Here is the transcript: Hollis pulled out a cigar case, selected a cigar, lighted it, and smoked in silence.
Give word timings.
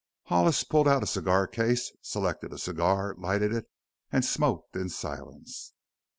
Hollis 0.23 0.63
pulled 0.63 0.87
out 0.87 1.03
a 1.03 1.05
cigar 1.05 1.45
case, 1.45 1.91
selected 2.01 2.51
a 2.51 2.57
cigar, 2.57 3.13
lighted 3.19 3.53
it, 3.53 3.67
and 4.11 4.25
smoked 4.25 4.75
in 4.75 4.89
silence. 4.89 5.73